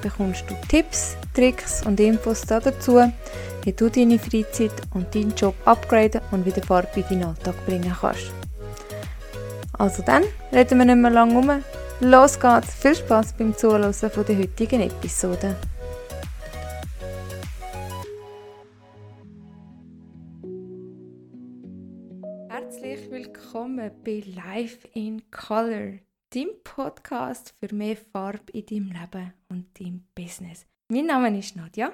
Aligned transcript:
bekommst 0.00 0.44
du 0.48 0.54
Tipps, 0.68 1.16
Tricks 1.34 1.84
und 1.86 2.00
Infos 2.00 2.42
dazu, 2.42 3.00
wie 3.64 3.72
du 3.72 3.90
deine 3.90 4.18
Freizeit 4.18 4.72
und 4.94 5.14
deinen 5.14 5.34
Job 5.34 5.54
upgraden 5.64 6.20
und 6.30 6.46
wieder 6.46 6.62
Farbe 6.62 7.00
in 7.00 7.04
deinen 7.04 7.24
Alltag 7.24 7.54
bringen 7.66 7.94
kannst. 8.00 8.32
Also 9.78 10.02
dann, 10.02 10.24
reden 10.52 10.78
wir 10.78 10.86
nicht 10.86 10.96
mehr 10.96 11.10
lange 11.10 11.38
um. 11.38 11.62
Los 12.00 12.38
geht's! 12.38 12.74
Viel 12.74 12.94
Spaß 12.94 13.34
beim 13.34 13.56
Zuhören 13.56 13.94
der 14.00 14.16
heutigen 14.16 14.80
Episode. 14.80 15.56
Herzlich 22.48 23.10
willkommen 23.10 23.90
bei 24.04 24.22
Life 24.34 24.86
in 24.94 25.22
Color, 25.30 25.98
deinem 26.34 26.50
Podcast 26.62 27.54
für 27.60 27.74
mehr 27.74 27.96
Farbe 27.96 28.52
in 28.52 28.66
deinem 28.66 28.92
Leben 28.92 29.37
deinem 29.78 30.04
Business. 30.14 30.66
Mein 30.88 31.06
Name 31.06 31.38
ist 31.38 31.56
Nadja 31.56 31.92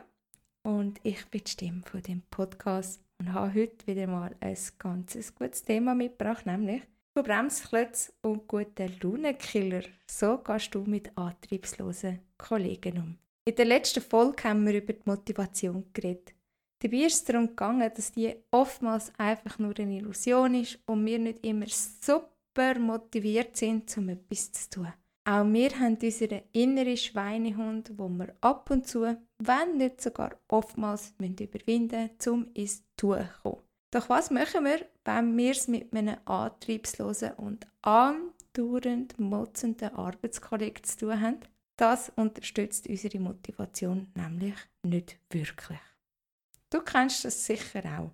und 0.62 1.00
ich 1.02 1.26
bin 1.26 1.42
die 1.44 1.50
Stimme 1.50 1.82
von 1.84 2.02
dem 2.02 2.22
Podcast 2.30 3.00
und 3.18 3.32
habe 3.32 3.54
heute 3.54 3.86
wieder 3.86 4.06
mal 4.06 4.34
ein 4.40 4.56
ganz 4.78 5.34
gutes 5.34 5.62
Thema 5.62 5.94
mitgebracht, 5.94 6.46
nämlich 6.46 6.82
von 7.12 7.24
Bremsklötzen 7.24 8.14
und 8.22 8.48
guten 8.48 8.92
Launenkiller. 9.02 9.82
So 10.10 10.38
gehst 10.38 10.74
du 10.74 10.84
mit 10.84 11.16
antriebslosen 11.16 12.20
Kollegen 12.38 12.98
um. 12.98 13.18
In 13.46 13.56
der 13.56 13.66
letzten 13.66 14.02
Folge 14.02 14.44
haben 14.44 14.66
wir 14.66 14.78
über 14.78 14.92
die 14.94 15.02
Motivation 15.04 15.84
geredet. 15.92 16.34
Dabei 16.80 16.96
ist 16.98 17.14
es 17.14 17.24
darum 17.24 17.48
gegangen, 17.48 17.90
dass 17.94 18.12
die 18.12 18.34
oftmals 18.50 19.12
einfach 19.18 19.58
nur 19.58 19.78
eine 19.78 19.96
Illusion 19.96 20.54
ist 20.54 20.78
und 20.86 21.04
wir 21.06 21.18
nicht 21.18 21.44
immer 21.44 21.66
super 21.68 22.78
motiviert 22.78 23.56
sind, 23.56 23.96
um 23.96 24.08
etwas 24.08 24.52
zu 24.52 24.70
tun. 24.70 24.92
Auch 25.26 25.44
wir 25.44 25.70
haben 25.80 25.96
unseren 26.02 26.42
inneren 26.52 26.96
Schweinehund, 26.98 27.92
wo 27.96 28.08
wir 28.08 28.34
ab 28.42 28.70
und 28.70 28.86
zu, 28.86 29.16
wenn 29.38 29.76
nicht 29.78 30.02
sogar 30.02 30.36
oftmals, 30.48 31.14
überwinden 31.18 32.10
müssen, 32.10 32.30
um 32.30 32.46
ins 32.52 32.84
Tun 32.96 33.20
zu 33.20 33.42
kommen. 33.42 33.62
Doch 33.90 34.08
was 34.10 34.30
machen 34.30 34.64
wir, 34.64 34.86
wenn 35.04 35.36
wir 35.36 35.52
es 35.52 35.68
mit 35.68 35.94
einem 35.94 36.16
antriebslosen 36.26 37.32
und 37.34 37.66
andauernd 37.80 39.18
motzenden 39.18 39.94
Arbeitskollegen 39.94 40.84
zu 40.84 40.98
tun 40.98 41.20
haben? 41.20 41.40
Das 41.76 42.12
unterstützt 42.16 42.86
unsere 42.88 43.18
Motivation 43.18 44.08
nämlich 44.14 44.56
nicht 44.82 45.18
wirklich. 45.30 45.78
Du 46.70 46.80
kennst 46.80 47.24
das 47.24 47.46
sicher 47.46 47.82
auch. 47.98 48.10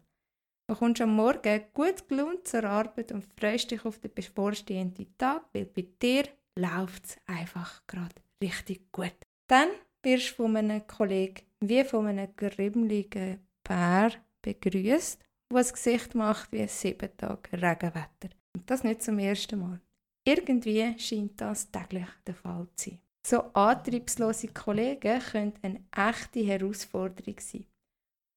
Du 0.68 0.76
kommst 0.76 1.00
am 1.00 1.16
Morgen 1.16 1.62
gut 1.74 2.08
gelaunt 2.08 2.46
zur 2.46 2.64
Arbeit 2.64 3.10
und 3.10 3.24
freust 3.38 3.70
dich 3.70 3.84
auf 3.84 3.98
den 3.98 4.14
bevorstehenden 4.14 5.16
Tag, 5.18 5.46
weil 5.52 5.64
bei 5.64 5.86
dir 6.00 6.24
läuft 6.58 7.06
es 7.06 7.16
einfach 7.26 7.82
gerade 7.86 8.14
richtig 8.42 8.90
gut. 8.92 9.14
Dann 9.48 9.68
wirst 10.02 10.30
du 10.30 10.34
von 10.34 10.56
einem 10.56 10.86
Kollegen 10.86 11.42
wie 11.60 11.84
von 11.84 12.06
einem 12.06 12.34
grimmeligen 12.36 13.40
Bär 13.62 14.12
begrüßt, 14.42 15.20
der 15.52 15.58
ein 15.58 15.68
Gesicht 15.68 16.14
macht 16.14 16.52
wie 16.52 16.66
sieben 16.66 17.16
Tage 17.16 17.52
Regenwetter. 17.52 18.30
Und 18.54 18.68
das 18.68 18.84
nicht 18.84 19.02
zum 19.02 19.18
ersten 19.18 19.60
Mal. 19.60 19.80
Irgendwie 20.26 20.98
scheint 20.98 21.40
das 21.40 21.70
täglich 21.70 22.08
der 22.26 22.34
Fall 22.34 22.66
zu 22.76 22.90
sein. 22.90 23.00
So 23.26 23.40
antriebslose 23.52 24.48
Kollegen 24.48 25.20
können 25.20 25.52
eine 25.62 25.84
echte 25.94 26.40
Herausforderung 26.40 27.38
sein. 27.38 27.66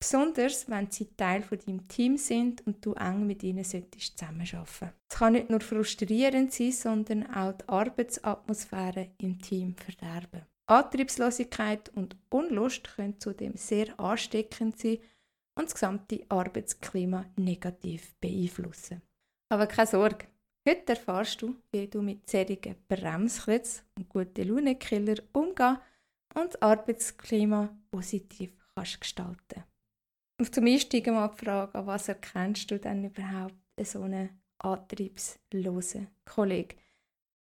Besonders, 0.03 0.69
wenn 0.69 0.91
sie 0.91 1.15
Teil 1.15 1.43
von 1.43 1.57
deinem 1.59 1.87
Team 1.87 2.17
sind 2.17 2.67
und 2.67 2.85
du 2.85 2.91
eng 2.91 3.25
mit 3.25 3.41
ihnen 3.41 3.63
solltest 3.63 4.19
zusammenarbeiten. 4.19 4.91
Es 5.09 5.17
kann 5.17 5.31
nicht 5.31 5.49
nur 5.49 5.61
frustrierend 5.61 6.51
sein, 6.51 6.73
sondern 6.73 7.33
auch 7.33 7.53
die 7.53 7.69
Arbeitsatmosphäre 7.69 9.11
im 9.19 9.41
Team 9.41 9.77
verderben. 9.77 10.45
Antriebslosigkeit 10.65 11.87
und 11.95 12.17
Unlust 12.29 12.83
können 12.83 13.17
zudem 13.17 13.55
sehr 13.55 13.97
ansteckend 13.97 14.77
sein 14.77 14.97
und 15.57 15.67
das 15.67 15.73
gesamte 15.73 16.25
Arbeitsklima 16.27 17.25
negativ 17.37 18.13
beeinflussen. 18.19 19.01
Aber 19.47 19.67
keine 19.67 19.87
Sorge, 19.87 20.27
heute 20.67 20.89
erfährst 20.89 21.41
du, 21.41 21.55
wie 21.71 21.87
du 21.87 22.01
mit 22.01 22.29
solchen 22.29 22.75
Bremsklötzen 22.89 23.85
und 23.97 24.09
guten 24.09 24.49
Launekiller 24.49 25.23
umgehen 25.31 25.77
und 26.35 26.55
das 26.55 26.61
Arbeitsklima 26.61 27.73
positiv 27.89 28.51
kannst 28.75 28.99
gestalten 28.99 29.63
zum 30.51 30.65
Einsteigen 30.65 31.15
mal 31.15 31.31
die 31.39 31.45
was 31.45 32.07
erkennst 32.07 32.69
du 32.71 32.79
denn 32.79 33.05
überhaupt 33.05 33.55
so 33.81 34.01
einen 34.01 34.41
antriebslosen 34.59 36.07
Kollegen? 36.25 36.77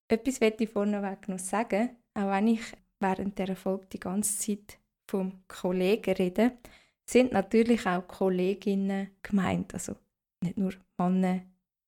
Etwas 0.08 0.40
möchte 0.42 0.66
ich 0.66 0.70
vorneweg 0.70 1.28
noch 1.28 1.40
sagen, 1.40 1.98
auch 2.14 2.30
wenn 2.30 2.50
ich 2.50 2.62
während 3.00 3.38
der 3.40 3.56
Folge 3.56 3.88
die 3.94 4.00
ganze 4.00 4.38
Zeit 4.40 4.80
vom 5.10 5.44
Kollegen 5.48 6.14
rede, 6.14 6.58
sind 7.10 7.32
natürlich 7.32 7.86
auch 7.86 8.08
Kolleginnen 8.08 9.12
gemeint. 9.22 9.74
Also 9.74 9.96
nicht 10.44 10.58
nur 10.58 10.74
Männer 10.98 11.42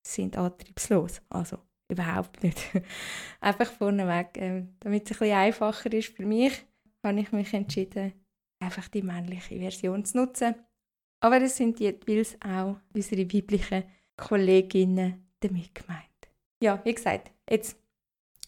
sind 0.05 0.37
antriebslos, 0.37 1.21
also 1.29 1.57
überhaupt 1.89 2.43
nicht. 2.43 2.59
Einfach 3.39 3.71
vorneweg, 3.71 4.37
äh, 4.37 4.65
damit 4.79 5.05
es 5.05 5.11
ein 5.11 5.19
bisschen 5.19 5.37
einfacher 5.37 5.93
ist 5.93 6.15
für 6.15 6.25
mich, 6.25 6.65
habe 7.03 7.19
ich 7.19 7.31
mich 7.31 7.53
entschieden, 7.53 8.13
einfach 8.59 8.87
die 8.87 9.03
männliche 9.03 9.59
Version 9.59 10.03
zu 10.05 10.17
nutzen 10.17 10.55
aber 11.19 11.41
es 11.41 11.57
sind 11.57 11.79
jeweils 11.79 12.37
auch 12.41 12.77
unsere 12.93 13.31
weiblichen 13.33 13.83
Kolleginnen 14.17 15.27
damit 15.39 15.73
gemeint. 15.75 16.01
Ja, 16.61 16.83
wie 16.83 16.93
gesagt, 16.93 17.31
jetzt, 17.49 17.77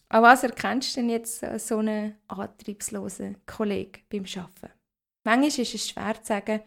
an 0.08 0.22
was 0.22 0.42
erkennst 0.42 0.96
du 0.96 1.00
denn 1.00 1.10
jetzt 1.10 1.44
so 1.58 1.78
einen 1.78 2.16
antriebslosen 2.28 3.44
Kollegen 3.46 4.02
beim 4.08 4.24
Arbeiten? 4.36 4.72
Manchmal 5.24 5.60
ist 5.60 5.74
es 5.74 5.88
schwer 5.88 6.14
zu 6.22 6.28
sagen, 6.28 6.60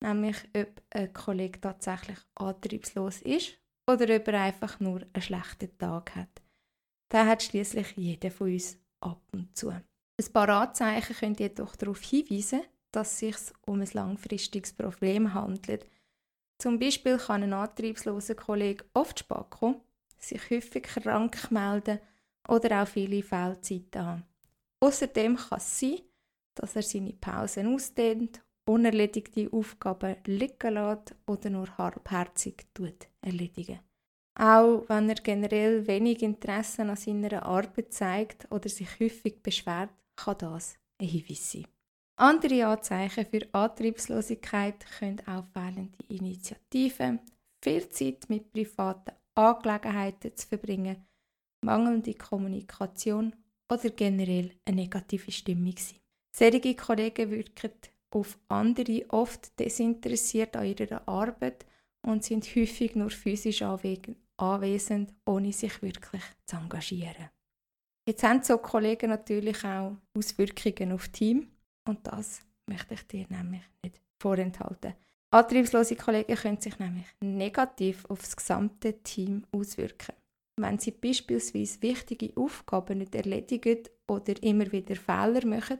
nämlich 0.00 0.36
ob 0.56 0.82
ein 0.90 1.12
Kollege 1.12 1.60
tatsächlich 1.60 2.18
antriebslos 2.34 3.20
ist 3.22 3.58
oder 3.86 4.16
ob 4.16 4.28
er 4.28 4.40
einfach 4.40 4.80
nur 4.80 5.02
einen 5.12 5.22
schlechten 5.22 5.76
Tag 5.76 6.16
hat. 6.16 6.42
Da 7.10 7.26
hat 7.26 7.42
schließlich 7.42 7.96
jeder 7.96 8.30
von 8.30 8.52
uns 8.52 8.78
ab 9.00 9.20
und 9.32 9.56
zu. 9.56 9.70
Ein 9.70 10.32
paar 10.32 10.48
Anzeichen 10.48 11.16
können 11.16 11.34
jedoch 11.34 11.76
darauf 11.76 12.00
hinweisen, 12.00 12.62
dass 12.92 13.12
es 13.12 13.18
sich 13.18 13.36
um 13.66 13.80
ein 13.80 13.88
langfristiges 13.92 14.72
Problem 14.72 15.34
handelt. 15.34 15.86
Zum 16.58 16.78
Beispiel 16.78 17.16
kann 17.16 17.42
ein 17.42 17.52
antriebsloser 17.52 18.34
Kollege 18.34 18.84
oft 18.94 19.18
spät 19.18 19.50
kommen, 19.50 19.80
sich 20.18 20.50
häufig 20.50 20.82
krank 20.82 21.50
melden 21.50 22.00
oder 22.48 22.82
auch 22.82 22.88
viele 22.88 23.22
Fehlzeiten 23.22 24.04
haben. 24.04 24.24
Außerdem 24.80 25.36
kann 25.36 25.58
es 25.58 25.80
sein, 25.80 26.00
dass 26.54 26.76
er 26.76 26.82
seine 26.82 27.12
Pausen 27.12 27.74
ausdehnt, 27.74 28.42
unerledigte 28.66 29.50
Aufgaben 29.52 30.16
liegen 30.26 30.74
lässt 30.74 31.14
oder 31.26 31.50
nur 31.50 31.76
halbherzig 31.78 32.66
erledigen. 33.22 33.80
Auch 34.34 34.84
wenn 34.88 35.08
er 35.08 35.16
generell 35.16 35.86
wenig 35.86 36.22
Interesse 36.22 36.82
an 36.82 36.96
seiner 36.96 37.44
Arbeit 37.44 37.92
zeigt 37.92 38.50
oder 38.50 38.68
sich 38.68 39.00
häufig 39.00 39.42
beschwert, 39.42 39.90
kann 40.16 40.38
das 40.38 40.76
ein 40.98 41.08
Hinweis 41.08 41.52
sein. 41.52 41.66
Andere 42.20 42.66
Anzeichen 42.66 43.24
für 43.24 43.48
Antriebslosigkeit 43.52 44.84
können 44.98 45.26
auch 45.26 45.46
fehlende 45.54 45.96
Initiativen, 46.08 47.18
viel 47.64 47.88
Zeit 47.88 48.28
mit 48.28 48.52
privaten 48.52 49.12
Angelegenheiten 49.34 50.36
zu 50.36 50.46
verbringen, 50.46 51.06
mangelnde 51.64 52.12
Kommunikation 52.12 53.34
oder 53.72 53.88
generell 53.88 54.50
eine 54.66 54.82
negative 54.82 55.32
Stimmung 55.32 55.74
sein. 55.78 55.98
Solche 56.36 56.74
Kollegen 56.74 57.30
wirken 57.30 57.72
auf 58.10 58.38
andere 58.48 59.06
oft 59.08 59.58
desinteressiert 59.58 60.56
an 60.56 60.66
ihrer 60.66 61.08
Arbeit 61.08 61.64
und 62.06 62.22
sind 62.22 62.44
häufig 62.54 62.96
nur 62.96 63.08
physisch 63.08 63.62
anwesend, 63.62 65.14
ohne 65.24 65.54
sich 65.54 65.80
wirklich 65.80 66.22
zu 66.44 66.56
engagieren. 66.56 67.30
Jetzt 68.06 68.24
haben 68.24 68.42
so 68.42 68.58
Kollegen 68.58 69.08
natürlich 69.08 69.64
auch 69.64 69.96
Auswirkungen 70.14 70.92
auf 70.92 71.08
Team 71.08 71.50
und 71.86 72.06
das 72.06 72.42
möchte 72.66 72.94
ich 72.94 73.06
dir 73.06 73.26
nämlich 73.28 73.62
nicht 73.82 74.00
vorenthalten. 74.18 74.94
Antriebslose 75.32 75.96
Kollegen 75.96 76.34
können 76.34 76.60
sich 76.60 76.78
nämlich 76.78 77.06
negativ 77.20 78.04
auf 78.06 78.20
das 78.20 78.36
gesamte 78.36 79.00
Team 79.02 79.46
auswirken. 79.52 80.14
Wenn 80.56 80.78
sie 80.78 80.90
beispielsweise 80.90 81.80
wichtige 81.82 82.32
Aufgaben 82.36 82.98
nicht 82.98 83.14
erledigen 83.14 83.84
oder 84.08 84.42
immer 84.42 84.70
wieder 84.72 84.96
Fehler 84.96 85.46
machen, 85.46 85.78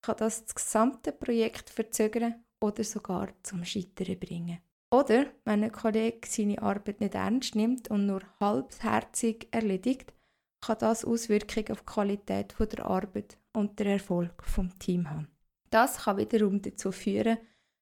kann 0.00 0.16
das 0.18 0.44
das 0.44 0.54
gesamte 0.54 1.12
Projekt 1.12 1.70
verzögern 1.70 2.44
oder 2.60 2.84
sogar 2.84 3.28
zum 3.42 3.64
Scheitern 3.64 4.18
bringen. 4.18 4.58
Oder 4.90 5.26
wenn 5.44 5.64
ein 5.64 5.72
Kollege 5.72 6.26
seine 6.28 6.62
Arbeit 6.62 7.00
nicht 7.00 7.16
ernst 7.16 7.56
nimmt 7.56 7.90
und 7.90 8.06
nur 8.06 8.22
halbherzig 8.38 9.48
erledigt, 9.50 10.14
kann 10.60 10.78
das 10.78 11.04
Auswirkungen 11.04 11.72
auf 11.72 11.80
die 11.80 11.86
Qualität 11.86 12.54
der 12.58 12.86
Arbeit 12.86 13.36
und 13.52 13.78
den 13.80 13.88
Erfolg 13.88 14.42
vom 14.44 14.78
Team 14.78 15.10
haben. 15.10 15.33
Das 15.74 15.96
kann 16.04 16.18
wiederum 16.18 16.62
dazu 16.62 16.92
führen, 16.92 17.36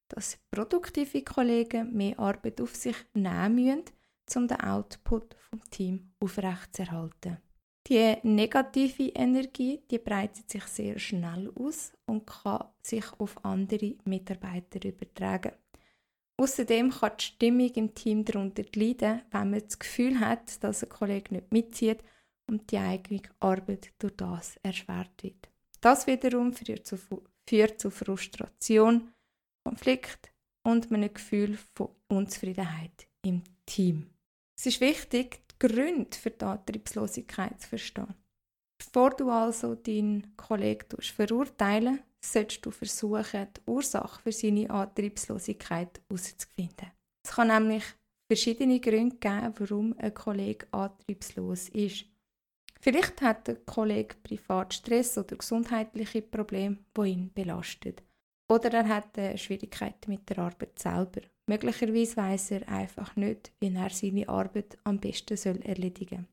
dass 0.08 0.38
produktive 0.50 1.20
Kollegen 1.20 1.92
mehr 1.92 2.18
Arbeit 2.18 2.58
auf 2.62 2.74
sich 2.74 2.96
nehmen 3.12 3.54
müssen, 3.54 3.84
um 4.34 4.48
den 4.48 4.60
Output 4.62 5.36
vom 5.50 5.60
Team 5.68 6.10
aufrechtzuerhalten. 6.18 7.36
Die 7.86 8.16
negative 8.22 9.10
Energie 9.10 9.82
die 9.90 9.98
breitet 9.98 10.48
sich 10.48 10.64
sehr 10.68 10.98
schnell 10.98 11.52
aus 11.54 11.92
und 12.06 12.26
kann 12.26 12.64
sich 12.80 13.04
auf 13.18 13.44
andere 13.44 13.96
Mitarbeiter 14.06 14.88
übertragen. 14.88 15.52
Außerdem 16.38 16.88
kann 16.92 17.12
die 17.20 17.24
Stimmung 17.24 17.70
im 17.74 17.94
Team 17.94 18.24
darunter 18.24 18.62
leiden, 18.74 19.20
wenn 19.32 19.50
man 19.50 19.60
das 19.60 19.78
Gefühl 19.78 20.18
hat, 20.18 20.64
dass 20.64 20.82
ein 20.82 20.88
Kollege 20.88 21.34
nicht 21.34 21.52
mitzieht 21.52 22.02
und 22.46 22.70
die 22.70 22.78
eigene 22.78 23.20
Arbeit 23.38 23.92
durch 23.98 24.16
das 24.16 24.56
erschwert 24.62 25.22
wird. 25.22 25.50
Das 25.82 26.06
wiederum 26.06 26.54
führt 26.54 26.86
zu, 26.86 26.96
führt 27.48 27.80
zu 27.80 27.90
Frustration, 27.90 29.12
Konflikt 29.66 30.32
und 30.66 30.92
einem 30.92 31.12
Gefühl 31.12 31.58
von 31.74 31.90
Unzufriedenheit 32.08 33.08
im 33.24 33.42
Team. 33.66 34.10
Es 34.58 34.66
ist 34.66 34.80
wichtig, 34.80 35.40
die 35.48 35.58
Gründe 35.58 36.16
für 36.16 36.30
die 36.30 36.44
Antriebslosigkeit 36.44 37.60
zu 37.60 37.68
verstehen. 37.68 38.14
Bevor 38.78 39.10
du 39.10 39.30
also 39.30 39.74
deinen 39.74 40.36
Kollegen 40.36 40.86
verurteilen 41.00 42.00
solltest 42.24 42.64
du 42.64 42.70
versuchen, 42.70 43.48
die 43.56 43.70
Ursache 43.70 44.20
für 44.22 44.32
seine 44.32 44.70
Antriebslosigkeit 44.70 46.00
herauszufinden. 46.08 46.92
Es 47.24 47.32
kann 47.32 47.48
nämlich 47.48 47.84
verschiedene 48.30 48.80
Gründe 48.80 49.16
geben, 49.16 49.54
warum 49.58 49.94
ein 49.98 50.14
Kollege 50.14 50.66
antriebslos 50.70 51.68
ist. 51.70 52.06
Vielleicht 52.82 53.22
hat 53.22 53.46
der 53.46 53.56
Kollege 53.64 54.16
privat 54.22 54.74
Stress 54.74 55.16
oder 55.16 55.36
gesundheitliche 55.36 56.20
Probleme, 56.22 56.78
die 56.96 57.10
ihn 57.10 57.30
belasten. 57.32 57.94
Oder 58.50 58.72
er 58.74 58.88
hat 58.88 59.38
Schwierigkeiten 59.38 60.10
mit 60.10 60.28
der 60.28 60.38
Arbeit 60.38 60.78
selber. 60.78 61.20
Möglicherweise 61.46 62.16
weiß 62.16 62.50
er 62.52 62.68
einfach 62.68 63.14
nicht, 63.16 63.52
wie 63.60 63.74
er 63.74 63.90
seine 63.90 64.28
Arbeit 64.28 64.78
am 64.84 64.98
besten 64.98 65.36
soll 65.36 65.60
erledigen 65.62 66.26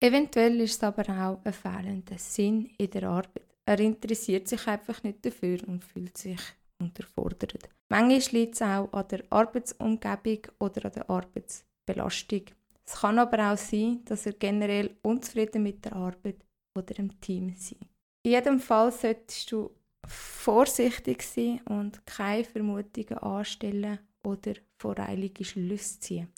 soll. 0.00 0.08
Eventuell 0.08 0.60
ist 0.60 0.76
es 0.76 0.82
aber 0.84 1.02
auch 1.08 1.44
ein 1.44 1.52
fehlender 1.52 2.18
Sinn 2.18 2.70
in 2.78 2.90
der 2.90 3.04
Arbeit. 3.04 3.56
Er 3.66 3.80
interessiert 3.80 4.48
sich 4.48 4.66
einfach 4.66 5.02
nicht 5.02 5.26
dafür 5.26 5.58
und 5.66 5.84
fühlt 5.84 6.16
sich 6.16 6.40
unterfordert. 6.80 7.68
Manchmal 7.88 8.40
liegt 8.40 8.54
es 8.54 8.62
auch 8.62 8.92
an 8.92 9.08
der 9.08 9.24
Arbeitsumgebung 9.30 10.42
oder 10.60 10.84
an 10.84 10.92
der 10.92 11.10
Arbeitsbelastung. 11.10 12.42
Es 12.88 13.00
kann 13.00 13.18
aber 13.18 13.52
auch 13.52 13.58
sein, 13.58 14.02
dass 14.06 14.24
er 14.24 14.32
generell 14.32 14.96
unzufrieden 15.02 15.62
mit 15.62 15.84
der 15.84 15.92
Arbeit 15.92 16.42
oder 16.74 16.94
dem 16.94 17.20
Team 17.20 17.50
ist. 17.50 17.72
In 17.72 18.32
jedem 18.32 18.60
Fall 18.60 18.90
solltest 18.90 19.52
du 19.52 19.70
vorsichtig 20.06 21.22
sein 21.22 21.60
und 21.66 22.06
keine 22.06 22.44
Vermutungen 22.44 23.18
anstellen 23.18 23.98
oder 24.24 24.54
voreilige 24.78 25.44
Schlüsse 25.44 26.00
ziehen. 26.00 26.28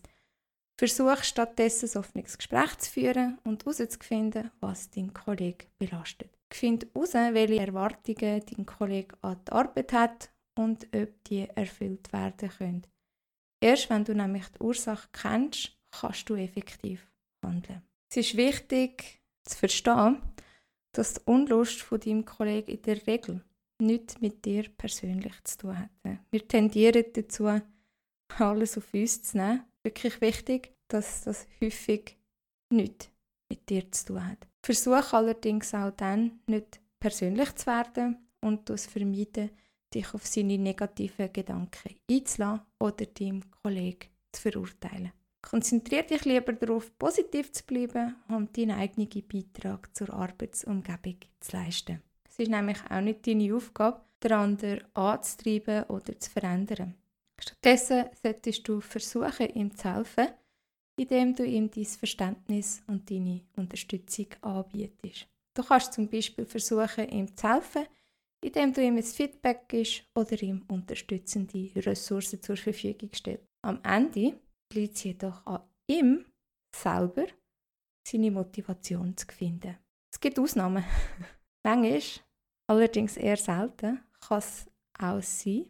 Versuch 0.76 1.22
stattdessen 1.22 1.88
ein 1.88 2.00
offenes 2.00 2.36
Gespräch 2.36 2.78
zu 2.78 2.90
führen 2.90 3.38
und 3.44 3.64
herauszufinden, 3.64 4.50
was 4.58 4.90
dein 4.90 5.14
Kollege 5.14 5.66
belastet. 5.78 6.36
Find 6.52 6.88
heraus, 6.94 7.12
welche 7.12 7.60
Erwartungen 7.60 8.42
dein 8.44 8.66
Kollege 8.66 9.14
an 9.20 9.40
die 9.46 9.52
Arbeit 9.52 9.92
hat 9.92 10.30
und 10.58 10.88
ob 10.92 11.24
die 11.24 11.48
erfüllt 11.54 12.12
werden 12.12 12.48
können. 12.48 12.86
Erst 13.62 13.88
wenn 13.88 14.04
du 14.04 14.16
nämlich 14.16 14.48
die 14.48 14.62
Ursache 14.64 15.08
kennst, 15.12 15.76
kannst 15.90 16.28
du 16.28 16.36
effektiv 16.36 17.06
handeln. 17.44 17.82
Es 18.10 18.16
ist 18.16 18.36
wichtig 18.36 19.20
zu 19.44 19.56
verstehen, 19.58 20.20
dass 20.92 21.14
die 21.14 21.20
Unlust 21.26 21.82
von 21.82 22.00
deinem 22.00 22.24
Kollegen 22.24 22.70
in 22.70 22.82
der 22.82 23.06
Regel 23.06 23.44
nichts 23.80 24.20
mit 24.20 24.44
dir 24.44 24.68
persönlich 24.76 25.34
zu 25.44 25.58
tun 25.58 25.78
hat. 25.78 25.90
Wir 26.30 26.46
tendieren 26.46 27.04
dazu, 27.12 27.48
alles 28.38 28.78
auf 28.78 28.92
uns 28.92 29.22
zu 29.22 29.36
nehmen. 29.38 29.64
Wirklich 29.82 30.20
wichtig, 30.20 30.74
dass 30.88 31.22
das 31.22 31.46
häufig 31.60 32.16
nichts 32.72 33.10
mit 33.48 33.68
dir 33.68 33.90
zu 33.90 34.06
tun 34.06 34.26
hat. 34.28 34.46
Versuch 34.62 35.12
allerdings 35.12 35.74
auch 35.74 35.92
dann, 35.92 36.40
nicht 36.46 36.80
persönlich 36.98 37.54
zu 37.54 37.66
werden 37.66 38.18
und 38.40 38.68
das 38.68 38.86
vermeiden, 38.86 39.50
dich 39.94 40.12
auf 40.14 40.26
seine 40.26 40.58
negativen 40.58 41.32
Gedanken 41.32 41.96
einzulassen 42.10 42.66
oder 42.78 43.06
deinem 43.06 43.42
Kollegen 43.62 44.08
zu 44.32 44.42
verurteilen. 44.42 45.12
Konzentriere 45.42 46.04
dich 46.04 46.24
lieber 46.24 46.52
darauf, 46.52 46.96
positiv 46.98 47.52
zu 47.52 47.64
bleiben 47.64 48.16
und 48.28 48.56
deinen 48.56 48.78
eigenen 48.78 49.08
Beitrag 49.08 49.94
zur 49.96 50.10
Arbeitsumgebung 50.10 51.16
zu 51.40 51.56
leisten. 51.56 52.02
Es 52.28 52.38
ist 52.38 52.50
nämlich 52.50 52.78
auch 52.88 53.00
nicht 53.00 53.26
deine 53.26 53.54
Aufgabe, 53.54 54.00
den 54.22 54.32
anderen 54.32 54.84
anzutreiben 54.94 55.84
oder 55.84 56.18
zu 56.18 56.30
verändern. 56.30 56.94
Stattdessen 57.40 58.04
solltest 58.22 58.68
du 58.68 58.80
versuchen, 58.80 59.48
ihm 59.54 59.74
zu 59.74 59.94
helfen, 59.94 60.28
indem 60.96 61.34
du 61.34 61.44
ihm 61.44 61.70
dein 61.70 61.86
Verständnis 61.86 62.82
und 62.86 63.10
deine 63.10 63.40
Unterstützung 63.56 64.26
anbietest. 64.42 65.26
Du 65.54 65.62
kannst 65.62 65.94
zum 65.94 66.08
Beispiel 66.08 66.44
versuchen, 66.44 67.08
ihm 67.08 67.34
zu 67.34 67.48
helfen, 67.48 67.86
indem 68.42 68.72
du 68.72 68.82
ihm 68.82 68.96
ein 68.96 69.02
Feedback 69.02 69.68
gibst 69.68 70.04
oder 70.14 70.40
ihm 70.42 70.62
unterstützende 70.68 71.70
Ressourcen 71.76 72.42
zur 72.42 72.56
Verfügung 72.56 73.10
stellst. 73.14 73.44
Am 73.62 73.80
Ende 73.82 74.38
liegt 74.72 74.96
es 74.96 75.04
jedoch 75.04 75.44
an 75.46 75.62
ihm 75.86 76.26
selber, 76.74 77.26
seine 78.06 78.30
Motivation 78.30 79.16
zu 79.16 79.26
finden. 79.26 79.76
Es 80.12 80.20
gibt 80.20 80.38
Ausnahmen. 80.38 80.84
Manchmal, 81.64 82.02
allerdings 82.68 83.16
eher 83.16 83.36
selten, 83.36 84.00
kann 84.20 84.38
es 84.38 84.66
auch 84.98 85.22
sein, 85.22 85.66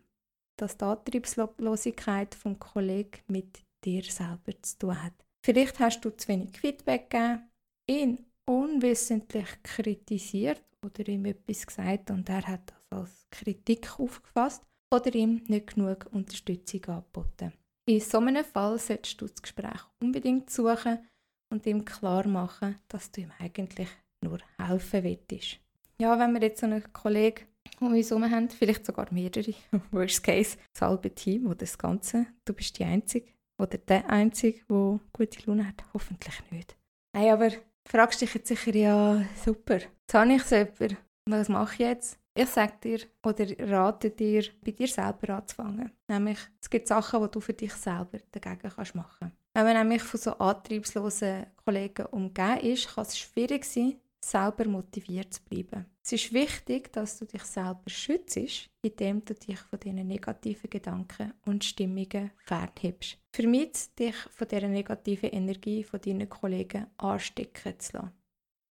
dass 0.56 0.76
die 0.76 0.84
Antriebslosigkeit 0.84 2.34
vom 2.34 2.58
Kollegen 2.58 3.20
mit 3.28 3.62
dir 3.84 4.04
selber 4.04 4.52
zu 4.62 4.78
tun 4.78 5.02
hat. 5.02 5.14
Vielleicht 5.44 5.78
hast 5.78 6.04
du 6.04 6.10
zu 6.10 6.28
wenig 6.28 6.58
Feedback 6.60 7.10
gegeben, 7.10 7.50
ihn 7.88 8.26
unwissentlich 8.46 9.62
kritisiert 9.62 10.62
oder 10.84 11.06
ihm 11.08 11.24
etwas 11.24 11.66
gesagt 11.66 12.10
und 12.10 12.28
er 12.28 12.46
hat 12.46 12.74
das 12.90 12.98
als 12.98 13.26
Kritik 13.30 13.98
aufgefasst 13.98 14.62
oder 14.92 15.14
ihm 15.14 15.42
nicht 15.46 15.74
genug 15.74 16.06
Unterstützung 16.12 16.84
angeboten. 16.86 17.52
In 17.90 17.98
so 17.98 18.18
einem 18.18 18.44
Fall 18.44 18.78
solltest 18.78 19.20
du 19.20 19.26
das 19.26 19.42
Gespräch 19.42 19.80
unbedingt 20.00 20.48
suchen 20.48 21.04
und 21.52 21.66
ihm 21.66 21.84
klar 21.84 22.24
machen, 22.28 22.78
dass 22.86 23.10
du 23.10 23.22
ihm 23.22 23.32
eigentlich 23.40 23.88
nur 24.24 24.38
helfen 24.58 25.02
willst. 25.02 25.58
Ja, 26.00 26.16
wenn 26.16 26.32
wir 26.32 26.40
jetzt 26.40 26.60
so 26.60 26.66
einen 26.66 26.84
Kollegen 26.92 27.46
um 27.80 27.92
uns 27.92 28.10
herum 28.10 28.30
haben, 28.30 28.48
vielleicht 28.48 28.86
sogar 28.86 29.12
mehrere, 29.12 29.54
worst 29.90 30.22
case, 30.22 30.56
das 30.72 30.82
halbe 30.82 31.12
Team 31.12 31.46
oder 31.46 31.56
das 31.56 31.76
Ganze, 31.76 32.26
du 32.44 32.54
bist 32.54 32.78
die 32.78 32.84
Einzige, 32.84 33.32
oder 33.60 33.76
der 33.76 34.08
Einzige, 34.08 34.60
der 34.70 35.00
gute 35.12 35.46
Laune 35.46 35.66
hat? 35.66 35.82
Hoffentlich 35.92 36.40
nicht. 36.52 36.76
Nein, 37.12 37.32
aber 37.32 37.50
fragst 37.88 38.20
dich 38.20 38.32
jetzt 38.34 38.46
sicher, 38.46 38.72
ja, 38.72 39.24
super, 39.44 39.80
jetzt 39.80 40.14
habe 40.14 40.32
ich 40.32 40.44
so 40.44 40.54
jemanden. 40.54 40.96
Was 41.28 41.48
mache 41.48 41.72
ich 41.72 41.80
jetzt? 41.80 42.19
Ich 42.34 42.48
sage 42.48 42.74
dir 42.82 43.00
oder 43.24 43.46
rate 43.68 44.10
dir, 44.10 44.44
bei 44.64 44.70
dir 44.70 44.86
selber 44.86 45.34
anzufangen. 45.36 45.90
Nämlich, 46.08 46.38
es 46.60 46.70
gibt 46.70 46.86
Sachen, 46.86 47.22
die 47.22 47.30
du 47.30 47.40
für 47.40 47.54
dich 47.54 47.72
selber 47.72 48.18
dagegen 48.30 48.70
kannst 48.74 48.94
machen 48.94 49.32
Wenn 49.52 49.64
man 49.64 49.76
nämlich 49.76 50.02
von 50.02 50.20
so 50.20 50.32
antriebslosen 50.32 51.46
Kollegen 51.64 52.06
umgeben 52.06 52.60
ist, 52.60 52.94
kann 52.94 53.04
es 53.04 53.18
schwierig 53.18 53.64
sein, 53.64 53.96
selber 54.24 54.68
motiviert 54.68 55.34
zu 55.34 55.42
bleiben. 55.42 55.86
Es 56.04 56.12
ist 56.12 56.32
wichtig, 56.32 56.92
dass 56.92 57.18
du 57.18 57.24
dich 57.24 57.42
selber 57.42 57.82
schützt, 57.88 58.68
indem 58.82 59.24
du 59.24 59.34
dich 59.34 59.58
von 59.58 59.80
diesen 59.80 60.06
negativen 60.06 60.70
Gedanken 60.70 61.34
und 61.46 61.64
Stimmungen 61.64 62.30
fernhebst. 62.44 63.18
Vermeid 63.32 63.98
dich 63.98 64.14
von 64.30 64.48
dieser 64.48 64.68
negativen 64.68 65.30
Energie 65.30 65.82
von 65.82 66.00
deinen 66.00 66.28
Kollegen 66.28 66.86
anstecken 66.96 67.78
zu 67.78 67.96
lassen. 67.96 68.12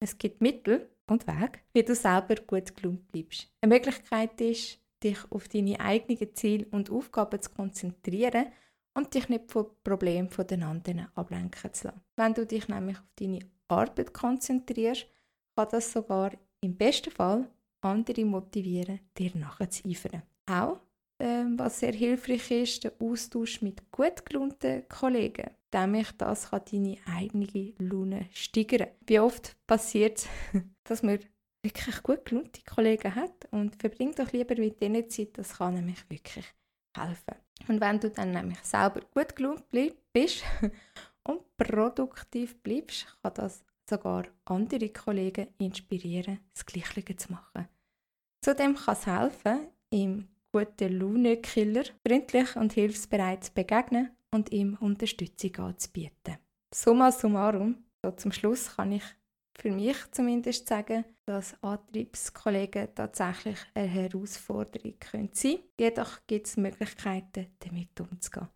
Es 0.01 0.17
gibt 0.17 0.41
Mittel 0.41 0.89
und 1.09 1.27
Wege, 1.27 1.59
wie 1.73 1.83
du 1.83 1.95
selber 1.95 2.35
gut 2.35 2.75
gelungen 2.75 3.05
bleibst. 3.11 3.49
Eine 3.61 3.73
Möglichkeit 3.75 4.39
ist, 4.41 4.79
dich 5.03 5.17
auf 5.29 5.47
deine 5.47 5.79
eigenen 5.79 6.35
Ziele 6.35 6.67
und 6.71 6.89
Aufgaben 6.89 7.41
zu 7.41 7.49
konzentrieren 7.51 8.47
und 8.93 9.13
dich 9.13 9.29
nicht 9.29 9.51
von 9.51 9.67
Problemen 9.83 10.29
den 10.49 10.63
anderen 10.63 11.07
ablenken 11.15 11.73
zu 11.73 11.87
lassen. 11.87 12.01
Wenn 12.15 12.33
du 12.33 12.45
dich 12.45 12.67
nämlich 12.67 12.97
auf 12.97 13.13
deine 13.15 13.39
Arbeit 13.67 14.13
konzentrierst, 14.13 15.07
kann 15.55 15.67
das 15.71 15.91
sogar 15.91 16.31
im 16.61 16.75
besten 16.75 17.11
Fall 17.11 17.49
andere 17.81 18.25
motivieren, 18.25 18.99
dir 19.17 19.31
nachzueifern. 19.35 20.23
Auch, 20.45 20.79
ähm, 21.19 21.59
was 21.59 21.79
sehr 21.79 21.93
hilfreich 21.93 22.49
ist, 22.51 22.83
der 22.83 22.93
Austausch 22.99 23.61
mit 23.61 23.91
gut 23.91 24.25
gelaunten 24.25 24.87
Kollegen. 24.87 25.51
Nämlich 25.73 26.11
das 26.13 26.49
kann 26.49 26.61
deine 26.71 26.97
eigene 27.05 27.73
Laune 27.77 28.27
steigern. 28.33 28.87
Wie 29.05 29.19
oft 29.19 29.55
passiert 29.67 30.19
es, 30.19 30.27
dass 30.83 31.03
man 31.03 31.19
wirklich 31.61 32.01
gut 32.03 32.25
gelaunte 32.25 32.61
Kollegen 32.63 33.13
hat 33.15 33.47
und 33.51 33.75
verbringt 33.75 34.17
doch 34.17 34.31
lieber 34.31 34.55
mit 34.55 34.81
denen 34.81 35.09
Zeit, 35.09 35.37
das 35.37 35.57
kann 35.57 35.73
nämlich 35.75 36.09
wirklich 36.09 36.45
helfen. 36.95 37.35
Und 37.67 37.81
wenn 37.81 37.99
du 37.99 38.09
dann 38.09 38.31
nämlich 38.31 38.59
selber 38.63 39.01
gut 39.13 39.35
gelaunt 39.35 39.65
bist 40.13 40.43
und 41.23 41.57
produktiv 41.57 42.57
bleibst, 42.63 43.07
kann 43.21 43.33
das 43.35 43.63
sogar 43.89 44.25
andere 44.45 44.89
Kollegen 44.89 45.47
inspirieren, 45.57 46.39
das 46.53 46.65
Gleiche 46.65 47.15
zu 47.15 47.31
machen. 47.31 47.67
Zudem 48.41 48.75
kann 48.75 48.93
es 48.93 49.05
helfen, 49.05 49.67
im 49.89 50.27
guten 50.51 50.99
Laune-Killer 50.99 51.83
freundlich 52.05 52.55
und 52.55 52.73
hilfsbereit 52.73 53.43
zu 53.43 53.53
begegnen 53.53 54.11
und 54.31 54.51
ihm 54.51 54.77
Unterstützung 54.79 55.55
anzubieten. 55.57 56.37
Summa 56.73 57.11
summarum, 57.11 57.83
so 58.03 58.11
zum 58.11 58.31
Schluss 58.31 58.75
kann 58.75 58.91
ich 58.93 59.03
für 59.57 59.71
mich 59.71 59.97
zumindest 60.11 60.67
sagen, 60.67 61.03
dass 61.25 61.61
Antriebskollegen 61.61 62.95
tatsächlich 62.95 63.57
eine 63.73 63.87
Herausforderung 63.87 64.95
sein 65.11 65.29
können. 65.29 65.59
Jedoch 65.79 66.19
gibt 66.27 66.47
es 66.47 66.57
Möglichkeiten, 66.57 67.47
damit 67.59 67.99
umzugehen. 67.99 68.47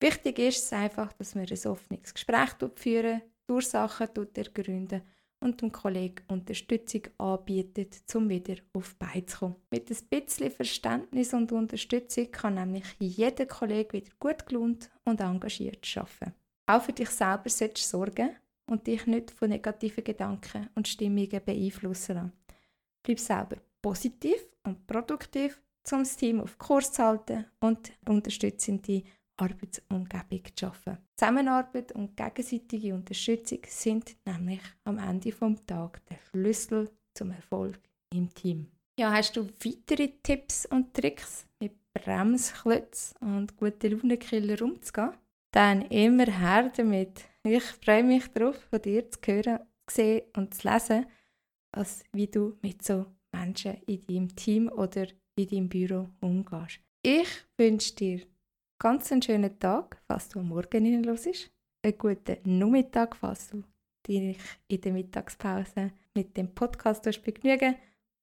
Wichtig 0.00 0.38
ist 0.38 0.64
es 0.64 0.72
einfach, 0.72 1.12
dass 1.12 1.34
wir 1.34 1.42
ein 1.42 1.70
offenes 1.70 2.12
Gespräch 2.12 2.50
führen, 2.74 3.22
die 3.48 3.52
Ursachen 3.52 4.08
ergründen 4.34 5.02
und 5.44 5.60
dem 5.60 5.70
Kollegen 5.70 6.24
Unterstützung 6.28 7.02
anbietet, 7.18 8.02
um 8.14 8.28
wieder 8.28 8.56
auf 8.72 8.96
Beine 8.96 9.26
zu 9.26 9.38
kommen. 9.38 9.56
Mit 9.70 9.90
ein 9.90 9.96
bisschen 10.08 10.50
Verständnis 10.50 11.34
und 11.34 11.52
Unterstützung 11.52 12.30
kann 12.32 12.54
nämlich 12.54 12.84
jeder 12.98 13.46
Kollege 13.46 13.92
wieder 13.92 14.10
gut 14.18 14.46
gelohnt 14.46 14.90
und 15.04 15.20
engagiert 15.20 15.86
arbeiten. 15.96 16.34
Auch 16.66 16.82
für 16.82 16.92
dich 16.92 17.10
selber 17.10 17.50
solltest 17.50 17.92
du 17.92 17.98
sorgen 17.98 18.30
und 18.66 18.86
dich 18.86 19.06
nicht 19.06 19.30
von 19.30 19.50
negativen 19.50 20.02
Gedanken 20.02 20.70
und 20.74 20.88
Stimmungen 20.88 21.42
beeinflussen 21.44 22.14
lassen. 22.14 22.32
Bleib 23.02 23.20
selber 23.20 23.56
positiv 23.82 24.46
und 24.64 24.86
produktiv, 24.86 25.60
um 25.92 25.98
das 25.98 26.16
Team 26.16 26.40
auf 26.40 26.56
Kurs 26.56 26.90
zu 26.90 27.02
halten 27.02 27.44
und 27.60 27.92
unterstützende 28.08 29.02
Arbeitsumgebung 29.36 30.44
zu 30.44 30.52
schaffen. 30.66 30.98
Zusammenarbeit 31.16 31.92
und 31.92 32.16
gegenseitige 32.16 32.94
Unterstützung 32.94 33.60
sind 33.66 34.16
nämlich 34.24 34.60
am 34.84 34.98
Ende 34.98 35.30
des 35.30 35.66
Tages 35.66 36.02
der 36.08 36.18
Schlüssel 36.30 36.90
zum 37.14 37.30
Erfolg 37.30 37.80
im 38.12 38.32
Team. 38.34 38.68
Ja, 38.98 39.12
hast 39.12 39.36
du 39.36 39.46
weitere 39.64 40.08
Tipps 40.22 40.66
und 40.66 40.94
Tricks 40.94 41.46
mit 41.60 41.72
Bremsklötzen 41.92 43.16
und 43.20 43.56
guten 43.56 43.90
Launekiller 43.90 44.62
umzugehen? 44.62 45.14
Dann 45.52 45.82
immer 45.82 46.26
her 46.26 46.72
damit. 46.76 47.24
Ich 47.44 47.64
freue 47.64 48.04
mich 48.04 48.26
darauf, 48.28 48.56
von 48.70 48.82
dir 48.82 49.10
zu 49.10 49.18
hören, 49.24 49.60
zu 49.86 49.94
sehen 49.94 50.22
und 50.36 50.54
zu 50.54 50.68
lesen, 50.68 51.06
als 51.72 52.04
wie 52.12 52.26
du 52.26 52.56
mit 52.62 52.82
so 52.84 53.06
Menschen 53.32 53.76
in 53.86 54.00
deinem 54.06 54.36
Team 54.36 54.68
oder 54.68 55.06
in 55.36 55.48
deinem 55.48 55.68
Büro 55.68 56.08
umgehst. 56.20 56.80
Ich 57.02 57.28
wünsche 57.58 57.94
dir 57.94 58.20
ganz 58.78 59.10
einen 59.12 59.22
schönen 59.22 59.58
Tag, 59.58 60.00
falls 60.06 60.28
du 60.28 60.40
am 60.40 60.48
Morgen 60.48 60.84
hineinhörst, 60.84 61.50
einen 61.82 61.98
guten 61.98 62.58
Nachmittag, 62.58 63.16
falls 63.16 63.50
du 63.50 63.62
dich 64.06 64.38
in 64.68 64.80
der 64.80 64.92
Mittagspause 64.92 65.92
mit 66.14 66.36
dem 66.36 66.54
Podcast 66.54 67.02
begnügen 67.22 67.76